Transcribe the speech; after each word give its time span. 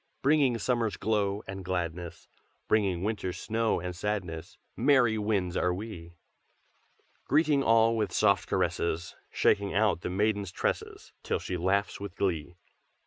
Bringing 0.23 0.57
summer's 0.57 0.97
glow 0.97 1.43
and 1.47 1.63
gladness, 1.63 2.27
Bringing 2.67 3.03
winter's 3.03 3.37
snow 3.37 3.79
and 3.79 3.95
sadness, 3.95 4.57
Merry 4.75 5.15
winds 5.19 5.55
are 5.55 5.71
we! 5.71 6.15
"Greeting 7.25 7.61
all 7.61 7.95
with 7.95 8.11
soft 8.11 8.49
caresses, 8.49 9.15
Shaking 9.29 9.75
out 9.75 10.01
the 10.01 10.09
maiden's 10.09 10.51
tresses 10.51 11.13
Till 11.21 11.37
she 11.37 11.55
laughs 11.55 11.99
with 11.99 12.15
glee. 12.15 12.55